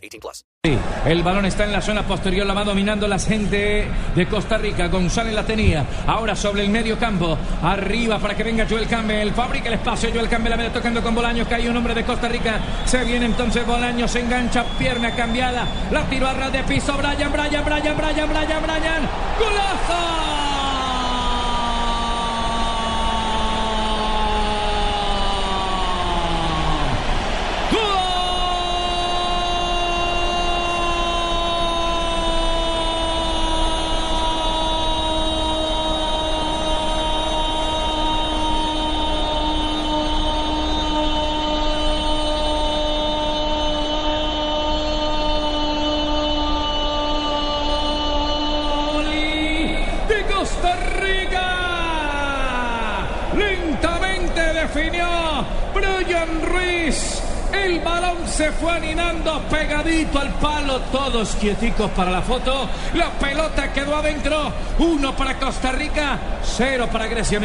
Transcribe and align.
18 0.00 0.20
plus. 0.20 0.44
El 1.06 1.22
balón 1.22 1.46
está 1.46 1.64
en 1.64 1.72
la 1.72 1.80
zona 1.80 2.06
posterior, 2.06 2.46
la 2.46 2.52
va 2.52 2.64
dominando 2.64 3.08
la 3.08 3.18
gente 3.18 3.88
de 4.14 4.26
Costa 4.28 4.58
Rica. 4.58 4.88
González 4.88 5.32
la 5.32 5.44
tenía. 5.44 5.86
Ahora 6.06 6.36
sobre 6.36 6.62
el 6.62 6.68
medio 6.68 6.98
campo. 6.98 7.38
Arriba 7.62 8.18
para 8.18 8.36
que 8.36 8.42
venga 8.42 8.66
Joel 8.68 8.86
Campbell. 8.86 9.32
Fabrica 9.32 9.68
el 9.68 9.74
espacio. 9.74 10.10
Joel 10.12 10.28
Campbell 10.28 10.50
la 10.50 10.56
viene 10.56 10.70
tocando 10.72 11.02
con 11.02 11.14
Bolaños. 11.14 11.48
Cae 11.48 11.70
un 11.70 11.76
hombre 11.76 11.94
de 11.94 12.04
Costa 12.04 12.28
Rica. 12.28 12.60
Se 12.84 13.02
viene 13.04 13.26
entonces 13.26 13.66
Bolaños. 13.66 14.10
Se 14.10 14.20
engancha. 14.20 14.64
Pierna 14.78 15.14
cambiada. 15.14 15.66
La 15.90 16.04
tiró 16.04 16.26
a 16.26 16.34
ras 16.34 16.52
de 16.52 16.62
piso. 16.64 16.94
Brian, 16.98 17.32
Brian, 17.32 17.64
Brian, 17.64 17.96
Brian, 17.96 18.28
Brian, 18.28 18.62
Brian. 18.62 19.08
¡Golazo! 19.38 20.09
Costa 50.50 50.76
Rica. 51.00 51.46
Lentamente 53.36 54.40
definió 54.52 55.06
Brian 55.72 56.42
Ruiz. 56.42 57.22
El 57.52 57.80
balón 57.80 58.26
se 58.26 58.50
fue 58.52 58.72
aninando 58.72 59.42
pegadito 59.48 60.18
al 60.18 60.30
palo. 60.34 60.80
Todos 60.92 61.36
quieticos 61.36 61.90
para 61.92 62.10
la 62.10 62.22
foto. 62.22 62.68
La 62.94 63.10
pelota 63.10 63.72
quedó 63.72 63.96
adentro. 63.96 64.52
Uno 64.78 65.14
para 65.14 65.38
Costa 65.38 65.70
Rica, 65.72 66.18
cero 66.42 66.88
para 66.90 67.06
Grecia. 67.06 67.40